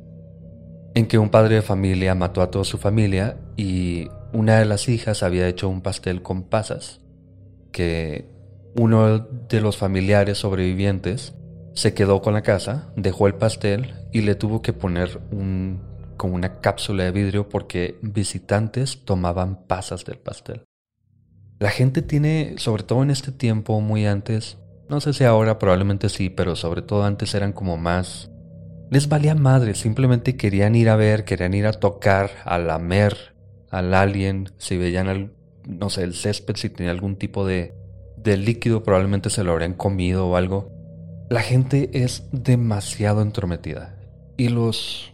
[0.94, 4.88] en que un padre de familia mató a toda su familia y una de las
[4.90, 7.00] hijas había hecho un pastel con pasas,
[7.72, 8.28] que
[8.76, 11.34] uno de los familiares sobrevivientes
[11.78, 15.80] se quedó con la casa, dejó el pastel y le tuvo que poner un,
[16.20, 20.64] una cápsula de vidrio porque visitantes tomaban pasas del pastel.
[21.60, 26.08] La gente tiene, sobre todo en este tiempo, muy antes, no sé si ahora probablemente
[26.08, 28.28] sí, pero sobre todo antes eran como más...
[28.90, 33.36] Les valía madre, simplemente querían ir a ver, querían ir a tocar, a lamer
[33.70, 35.32] al alien, si veían,
[35.64, 37.72] no sé, el césped, si tenía algún tipo de,
[38.16, 40.76] de líquido, probablemente se lo habrían comido o algo.
[41.30, 43.94] La gente es demasiado entrometida
[44.38, 45.12] y los,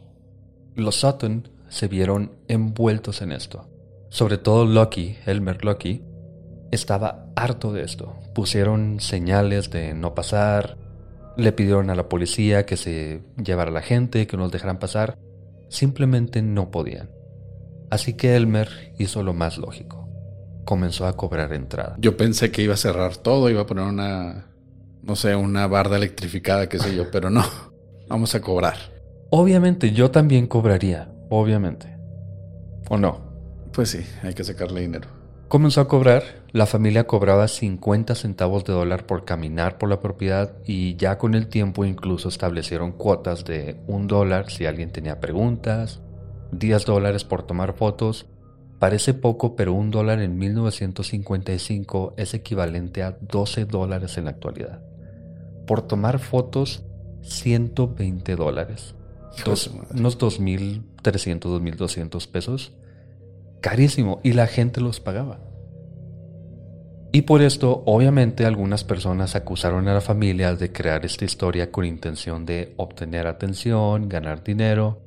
[0.77, 3.69] los Sutton se vieron envueltos en esto.
[4.11, 6.05] Sobre todo Lucky, Elmer Lucky,
[6.71, 8.15] estaba harto de esto.
[8.33, 10.79] Pusieron señales de no pasar,
[11.37, 15.19] le pidieron a la policía que se llevara a la gente, que nos dejaran pasar.
[15.69, 17.11] Simplemente no podían.
[17.91, 20.09] Así que Elmer hizo lo más lógico.
[20.65, 21.97] Comenzó a cobrar entrada.
[21.99, 24.54] Yo pensé que iba a cerrar todo, iba a poner una,
[25.07, 27.43] no sé, una barda electrificada, qué sé yo, pero no.
[28.09, 28.77] Vamos a cobrar.
[29.31, 31.97] Obviamente, yo también cobraría, obviamente.
[32.89, 33.33] ¿O no?
[33.73, 35.09] Pues sí, hay que sacarle dinero.
[35.49, 40.57] Comenzó a cobrar, la familia cobraba 50 centavos de dólar por caminar por la propiedad
[40.65, 46.01] y ya con el tiempo incluso establecieron cuotas de un dólar si alguien tenía preguntas,
[46.53, 48.27] 10 dólares por tomar fotos.
[48.79, 54.83] Parece poco, pero un dólar en 1955 es equivalente a 12 dólares en la actualidad.
[55.67, 56.83] Por tomar fotos,
[57.23, 58.95] 120 dólares.
[59.45, 62.73] Dos, unos 2.300, 2.200 pesos.
[63.61, 64.21] Carísimo.
[64.23, 65.41] Y la gente los pagaba.
[67.15, 71.85] Y por esto, obviamente, algunas personas acusaron a la familia de crear esta historia con
[71.85, 75.01] intención de obtener atención, ganar dinero.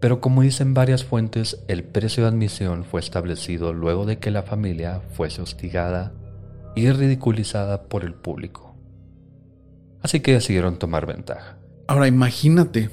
[0.00, 4.42] Pero como dicen varias fuentes, el precio de admisión fue establecido luego de que la
[4.42, 6.14] familia fuese hostigada
[6.74, 8.69] y ridiculizada por el público.
[10.02, 11.58] Así que decidieron tomar ventaja.
[11.86, 12.90] Ahora imagínate,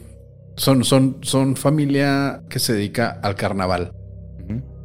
[0.55, 3.93] son, son, son familia que se dedica al carnaval.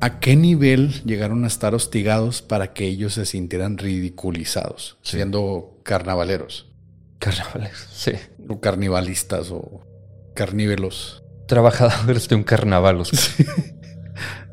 [0.00, 6.72] ¿A qué nivel llegaron a estar hostigados para que ellos se sintieran ridiculizados, siendo carnavaleros?
[7.20, 8.12] Carnavaleros, sí.
[8.48, 9.86] O carnivalistas o
[10.34, 11.22] carnívelos.
[11.46, 13.02] Trabajadores de un carnaval.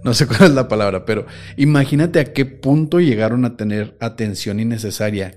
[0.02, 1.26] No sé cuál es la palabra, pero
[1.58, 5.36] imagínate a qué punto llegaron a tener atención innecesaria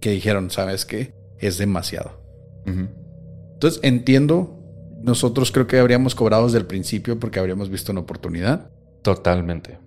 [0.00, 1.12] que dijeron, ¿sabes qué?
[1.38, 2.20] Es demasiado.
[2.66, 4.58] Entonces entiendo,
[5.02, 8.70] nosotros creo que habríamos cobrado desde el principio porque habríamos visto una oportunidad.
[9.02, 9.78] Totalmente.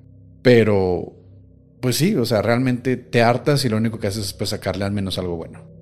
[0.44, 1.14] Pero,
[1.82, 4.86] pues sí, o sea, realmente te hartas y lo único que haces es pues, sacarle
[4.86, 5.78] al menos algo bueno.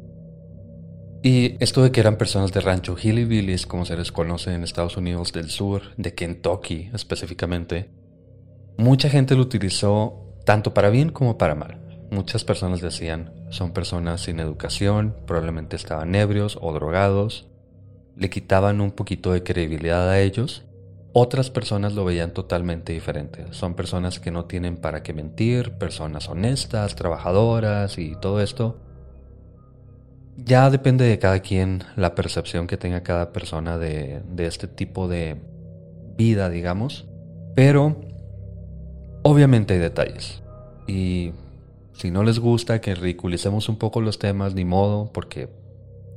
[1.22, 4.96] Y esto de que eran personas de rancho hillbillies, como se les conoce en Estados
[4.96, 7.90] Unidos del Sur, de Kentucky específicamente,
[8.78, 11.82] mucha gente lo utilizó tanto para bien como para mal.
[12.12, 17.48] Muchas personas decían, son personas sin educación, probablemente estaban ebrios o drogados,
[18.16, 20.66] le quitaban un poquito de credibilidad a ellos
[21.18, 23.46] otras personas lo veían totalmente diferente.
[23.52, 28.82] Son personas que no tienen para qué mentir, personas honestas, trabajadoras y todo esto.
[30.36, 35.38] Ya depende de cada quien la percepción que tenga cada persona de, este tipo de
[36.18, 37.08] vida, digamos.
[37.56, 38.02] Pero
[39.24, 40.44] obviamente hay detalles.
[40.86, 41.32] Y
[41.98, 45.50] si no les gusta que ridiculicemos un poco los temas, ni modo, porque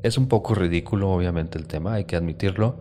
[0.02, 2.80] es un poco ridículo obviamente el tema, hay que admitirlo.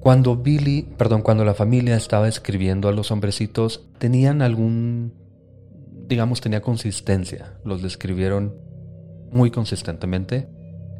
[0.00, 5.12] Cuando Billy, perdón, cuando la familia estaba escribiendo a los hombrecitos, tenían algún,
[6.06, 7.58] digamos, tenía consistencia.
[7.64, 8.54] Los describieron
[9.32, 10.48] muy consistentemente,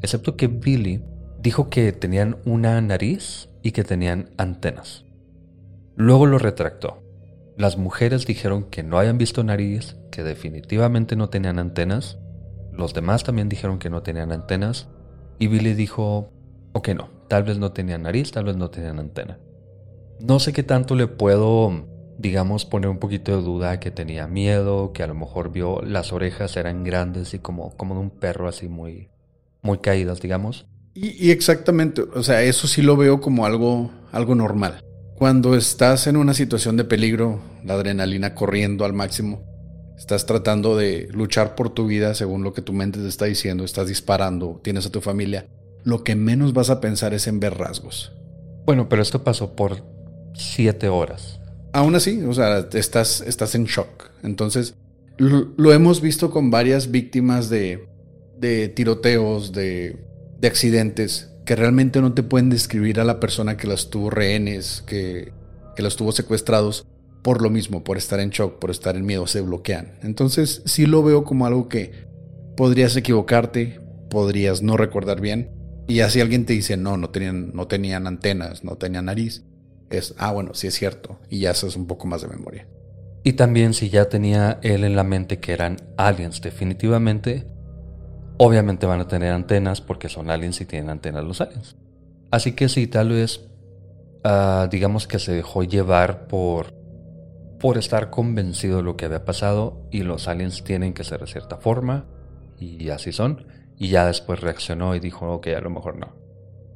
[0.02, 1.02] excepto que Billy
[1.40, 5.04] dijo que tenían una nariz y que tenían antenas.
[5.94, 7.08] Luego lo retractó.
[7.59, 12.16] Las mujeres dijeron que no habían visto nariz, que definitivamente no tenían antenas.
[12.73, 14.88] Los demás también dijeron que no tenían antenas.
[15.38, 16.31] Y Billy dijo,
[16.73, 19.38] ok, no, Tal vez no tenían nariz, tal vez no tenían antena.
[20.18, 21.85] No sé qué tanto le puedo,
[22.16, 26.12] digamos, poner un poquito de duda que tenía miedo, que a lo mejor vio las
[26.12, 29.11] orejas eran grandes y como, como de un perro así muy,
[29.61, 30.66] muy caídas, digamos.
[30.94, 34.83] Y, exactamente, o sea, eso sí lo veo como algo, algo normal.
[35.18, 39.42] Cuando estás en una situación de peligro, la adrenalina corriendo al máximo,
[39.96, 43.64] estás tratando de luchar por tu vida según lo que tu mente te está diciendo,
[43.64, 45.46] estás disparando, tienes a tu familia
[45.85, 48.12] lo que menos vas a pensar es en ver rasgos.
[48.66, 49.83] Bueno, pero esto pasó por
[50.35, 51.40] siete horas.
[51.72, 54.11] Aún así, o sea, estás, estás en shock.
[54.22, 54.74] Entonces,
[55.16, 57.88] lo, hemos visto con varias víctimas de,
[58.38, 59.96] de tiroteos, de,
[60.38, 64.84] de, accidentes, que realmente no te pueden describir a la persona que las tuvo rehenes,
[64.87, 65.32] que,
[65.74, 66.87] que las tuvo secuestrados,
[67.22, 69.94] por lo mismo, por estar en shock, por estar en miedo, se bloquean.
[70.02, 72.06] Entonces, sí lo veo como algo que
[72.54, 73.80] podrías equivocarte,
[74.11, 75.50] podrías no recordar bien,
[75.87, 79.42] y así alguien te dice, no, no tenían, no tenían antenas, no tenían nariz.
[79.88, 81.18] Es, ah, bueno, sí es cierto.
[81.30, 82.68] Y ya haces un poco más de memoria.
[83.24, 87.46] Y también si ya tenía él en la mente que eran aliens, definitivamente,
[88.38, 91.77] obviamente van a tener antenas porque son aliens y tienen antenas los aliens.
[92.31, 93.48] Así que sí, tal vez,
[94.24, 96.72] ah, digamos que se dejó llevar por,
[97.59, 101.27] por estar convencido de lo que había pasado y los aliens tienen que ser de
[101.27, 102.07] cierta forma
[102.59, 103.46] y así son.
[103.77, 106.16] Y ya después reaccionó y dijo, ok, a lo mejor no.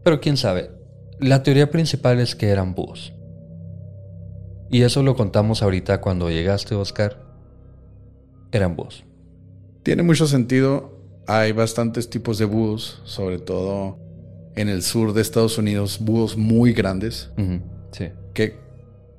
[0.05, 0.71] Pero quién sabe.
[1.19, 3.13] La teoría principal es que eran búhos.
[4.71, 7.19] Y eso lo contamos ahorita cuando llegaste, Oscar.
[8.53, 9.05] Eran búhos.
[9.83, 11.02] Tiene mucho sentido.
[11.33, 13.99] Hay bastantes tipos de búhos, sobre todo
[14.55, 17.31] en el sur de Estados Unidos, búhos muy grandes.
[17.93, 18.11] Sí.
[18.35, 18.59] Que,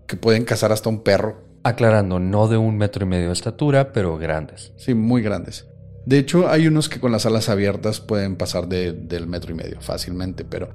[0.05, 1.41] que pueden cazar hasta un perro.
[1.63, 4.73] Aclarando, no de un metro y medio de estatura, pero grandes.
[4.77, 5.65] Sí, muy grandes.
[6.05, 9.81] De hecho, hay unos que con las alas abiertas pueden pasar del metro y medio
[9.81, 10.69] fácilmente, pero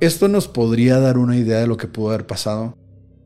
[0.00, 2.76] esto nos podría dar una idea de lo que pudo haber pasado.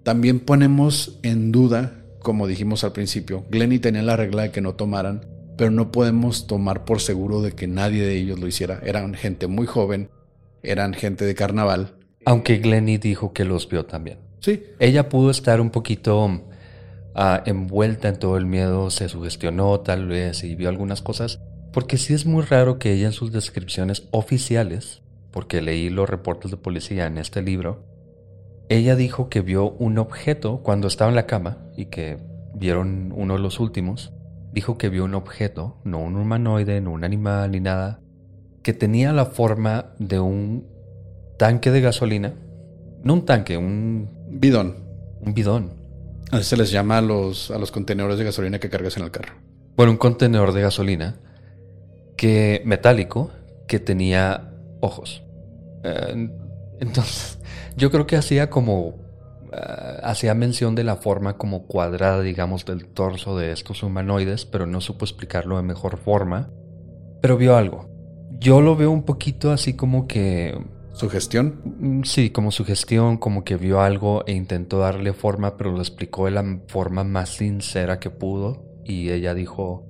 [0.05, 4.77] También ponemos en duda, como dijimos al principio, Glenny tenía la regla de que no
[4.77, 8.81] tomaran, pero no podemos tomar por seguro de que nadie de ellos lo hiciera.
[8.85, 10.11] Eran gente muy joven,
[10.63, 11.95] eran gente de carnaval,
[12.27, 14.19] Aunque Glennie dijo que los vio también.
[14.41, 14.65] Sí.
[14.79, 16.43] Ella pudo estar un poquito
[17.15, 21.41] ah, envuelta en todo el miedo, se sugestionó tal vez y vio algunas cosas,
[21.73, 25.03] porque sí es muy raro que ella en sus descripciones oficiales,
[25.33, 27.85] porque leí los reportes de policía en este libro,
[28.71, 32.17] ella dijo que vio un objeto cuando estaba en la cama y que
[32.55, 34.14] vieron uno de los últimos,
[34.55, 38.01] dijo que vio un objeto, no un humanoide, no un animal ni nada,
[38.63, 40.67] que tenía la forma de un
[41.37, 42.35] tanque de gasolina.
[43.03, 44.77] No un tanque, un, Bidón.
[45.21, 45.73] un bidón.
[46.31, 49.11] Así se les llama a los, a los contenedores de gasolina que cargas en el
[49.11, 49.35] carro.
[49.77, 51.17] Bueno, un contenedor de gasolina
[52.17, 53.31] que metálico
[53.67, 55.23] que tenía ojos.
[55.83, 56.31] Eh,
[56.81, 57.39] entonces,
[57.77, 59.04] yo creo que hacía como
[60.03, 64.81] hacía mención de la forma como cuadrada, digamos, del torso de estos humanoides, pero no
[64.81, 66.51] supo explicarlo de mejor forma.
[67.21, 67.89] Pero vio algo.
[68.39, 70.59] Yo lo veo un poquito así como que
[70.95, 71.61] Sugestión.
[71.81, 76.27] Mm, Sí, como sugestión, como que vio algo e intentó darle forma, pero lo explicó
[76.27, 78.65] de la forma más sincera que pudo.
[78.85, 79.87] Y ella dijo,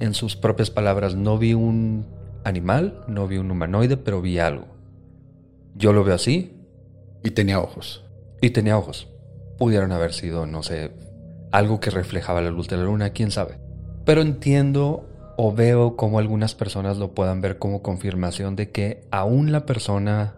[0.00, 2.06] en sus propias palabras, no vi un
[2.44, 4.66] animal, no vi un humanoide, pero vi algo.
[5.76, 6.56] Yo lo veo así
[7.22, 8.04] Y tenía ojos.
[8.40, 9.08] Y tenía ojos.
[9.58, 10.92] Pudieron haber sido, no sé,
[11.50, 13.58] algo que reflejaba la luz de la luna, quién sabe.
[14.04, 19.52] Pero entiendo o veo como algunas personas lo puedan ver como confirmación de que aún
[19.52, 20.34] la persona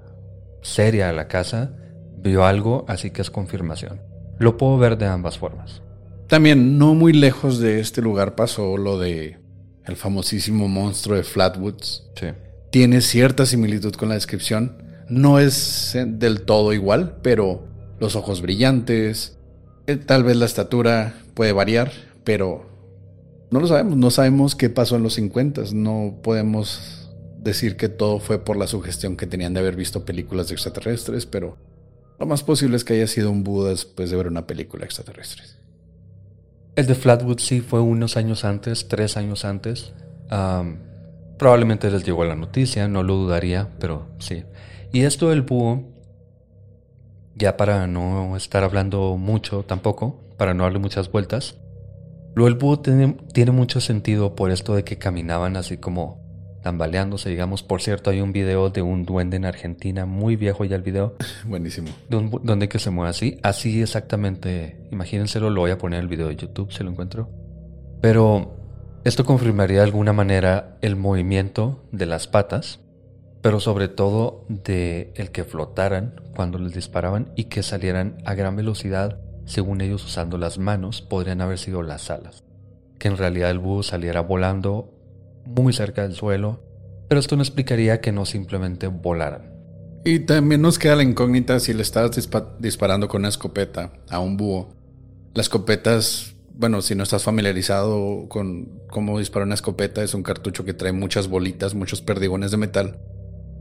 [0.63, 1.73] seria de la casa
[2.19, 4.01] vio algo, así que es confirmación.
[4.39, 5.83] Lo puedo ver de ambas formas.
[6.27, 9.39] También, no muy lejos de este lugar pasó lo de
[9.87, 12.11] el famosísimo monstruo de Flatwoods.
[12.15, 12.27] Sí.
[12.71, 14.83] Tiene cierta similitud con la descripción.
[15.09, 17.65] No es eh, del todo igual, pero
[18.01, 19.39] los ojos brillantes,
[19.87, 21.93] eh, tal vez la estatura puede variar,
[22.25, 22.67] pero
[23.51, 23.97] no lo sabemos.
[23.97, 25.63] No sabemos qué pasó en los 50.
[25.75, 30.49] No podemos decir que todo fue por la sugestión que tenían de haber visto películas
[30.49, 31.57] de extraterrestres, pero
[32.19, 35.45] lo más posible es que haya sido un Buda después de ver una película extraterrestre.
[36.77, 39.93] El de Flatwood sí fue unos años antes, tres años antes.
[41.39, 44.45] Probablemente les llegó la noticia, no lo dudaría, pero sí.
[44.93, 45.85] Y esto del búho,
[47.41, 51.57] ya para no estar hablando mucho tampoco, para no darle muchas vueltas,
[52.37, 56.21] lo del búho tiene, tiene mucho sentido por esto de que caminaban así como
[56.63, 57.63] tambaleándose, digamos.
[57.63, 61.17] Por cierto, hay un video de un duende en Argentina, muy viejo ya el video,
[61.45, 61.89] Buenísimo.
[62.09, 66.05] de un donde que se mueve así, así exactamente, imagínenselo, lo voy a poner en
[66.05, 67.31] el video de YouTube si lo encuentro.
[68.03, 68.57] Pero
[69.05, 72.81] esto confirmaría de alguna manera el movimiento de las patas,
[73.43, 78.57] pero sobre todo de el que flotaran cuando les disparaban y que salieran a gran
[78.57, 82.45] velocidad, según ellos usando las manos, podrían haber sido las alas.
[82.99, 84.93] Que en realidad el búho saliera volando
[85.47, 86.61] muy cerca del suelo,
[87.09, 89.51] pero esto no explicaría que no simplemente volaran.
[90.05, 94.37] Y también nos queda la incógnita si le dispa- disparando con una escopeta a un
[94.37, 94.75] búho.
[95.35, 100.65] Las escopetas, bueno, si no estás familiarizado con cómo disparar una escopeta, es un cartucho
[100.65, 103.01] que trae muchas bolitas, muchos perdigones de metal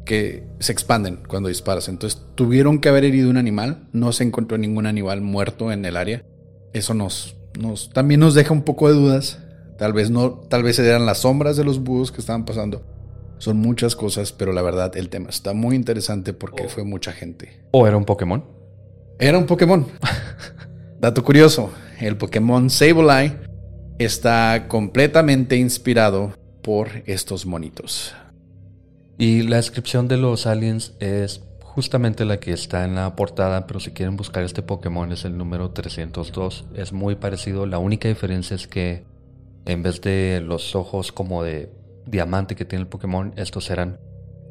[0.09, 1.87] que se expanden cuando disparas.
[1.87, 3.87] Entonces tuvieron que haber herido un animal.
[3.93, 6.25] No se encontró ningún animal muerto en el área.
[6.73, 9.37] Eso nos, nos también nos deja un poco de dudas.
[9.77, 12.81] Tal vez no, tal vez eran las sombras de los búhos que estaban pasando.
[13.37, 17.61] Son muchas cosas, pero la verdad el tema está muy interesante porque fue mucha gente.
[17.69, 18.43] ¿O era un Pokémon?
[19.19, 19.85] Era un Pokémon.
[20.99, 23.37] Dato curioso, el Pokémon Sableye
[23.99, 26.33] está completamente inspirado
[26.63, 28.15] por estos monitos.
[29.19, 33.79] Y la descripción de los aliens es justamente la que está en la portada, pero
[33.81, 36.65] si quieren buscar este Pokémon es el número 302.
[36.73, 39.03] Es muy parecido, la única diferencia es que
[39.65, 41.69] en vez de los ojos como de
[42.05, 43.99] diamante que tiene el Pokémon, estos eran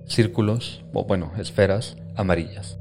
[0.06, 2.78] círculos, o bueno, esferas amarillas.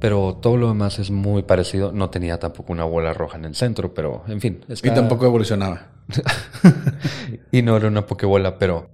[0.00, 1.90] Pero todo lo demás es muy parecido.
[1.90, 4.60] No tenía tampoco una bola roja en el centro, pero en fin.
[4.68, 5.88] Y está- tampoco evolucionaba.
[7.50, 8.88] y no era una Pokébola, pero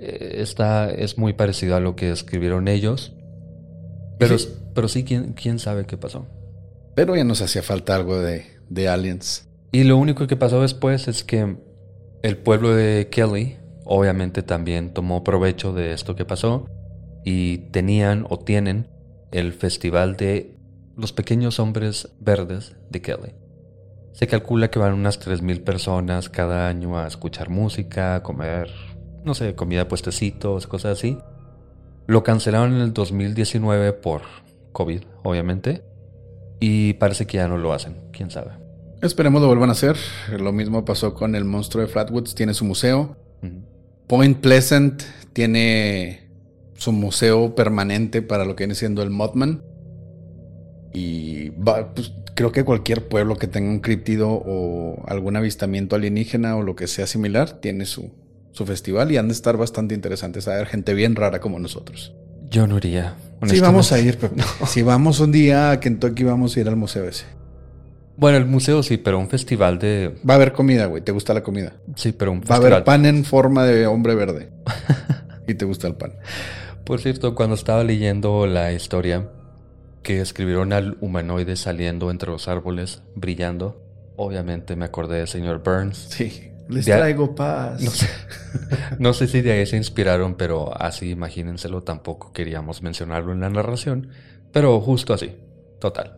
[0.00, 3.12] eh, está, es muy parecido a lo que escribieron ellos.
[4.18, 4.48] Pero Sí.
[4.74, 6.26] pero sí, ¿quién, quién sabe qué pasó.
[6.94, 9.48] Pero ya nos hacía falta algo de, de aliens.
[9.72, 11.56] Y lo único que pasó después es que
[12.22, 16.66] el pueblo de Kelly obviamente también tomó provecho de esto que pasó
[17.24, 18.88] y tenían o tienen
[19.32, 20.54] el festival de
[20.96, 23.32] los pequeños hombres verdes de Kelly.
[24.12, 28.68] Se calcula que van unas 3.000 personas cada año a escuchar música, a comer,
[29.24, 31.18] no sé, comida, puestecitos, cosas así.
[32.06, 34.22] Lo cancelaron en el 2019 por
[34.72, 35.82] COVID, obviamente.
[36.58, 38.50] Y parece que ya no lo hacen, quién sabe.
[39.02, 39.96] Esperemos lo vuelvan a hacer.
[40.38, 42.34] Lo mismo pasó con el monstruo de Flatwoods.
[42.34, 43.16] Tiene su museo.
[44.06, 45.02] Point Pleasant
[45.32, 46.28] tiene
[46.74, 49.62] su museo permanente para lo que viene siendo el Mothman.
[50.92, 56.56] Y va, pues, creo que cualquier pueblo que tenga un críptido o algún avistamiento alienígena
[56.56, 58.10] o lo que sea similar tiene su,
[58.52, 60.48] su festival y han de estar bastante interesantes.
[60.48, 62.14] A ver, gente bien rara como nosotros.
[62.50, 63.14] Yo no iría.
[63.46, 64.34] Sí, vamos a ir, pero
[64.66, 67.24] si vamos un día a Kentucky, vamos a ir al museo ese.
[68.16, 70.14] Bueno, el museo sí, pero un festival de.
[70.28, 71.02] Va a haber comida, güey.
[71.02, 71.74] ¿Te gusta la comida?
[71.96, 74.50] Sí, pero un Va a haber pan en forma de hombre verde.
[75.46, 76.14] y te gusta el pan.
[76.84, 79.30] Por cierto, cuando estaba leyendo la historia
[80.02, 83.82] que escribieron al humanoide saliendo entre los árboles, brillando,
[84.16, 86.08] obviamente me acordé del señor Burns.
[86.10, 86.50] Sí.
[86.70, 87.82] Les traigo paz.
[87.82, 88.08] No sé,
[88.98, 93.50] no sé si de ahí se inspiraron, pero así imagínenselo, tampoco queríamos mencionarlo en la
[93.50, 94.08] narración,
[94.52, 95.34] pero justo así,
[95.80, 96.16] total.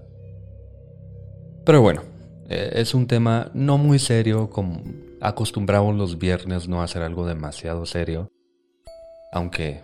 [1.65, 2.03] Pero bueno,
[2.49, 4.83] eh, es un tema no muy serio, como
[5.21, 8.31] acostumbramos los viernes no a hacer algo demasiado serio,
[9.33, 9.81] aunque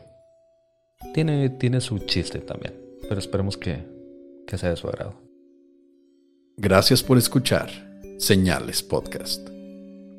[1.14, 2.74] tiene, tiene su chiste también,
[3.08, 3.84] pero esperemos que,
[4.46, 5.14] que sea de su agrado.
[6.56, 7.70] Gracias por escuchar
[8.18, 9.57] Señales Podcast.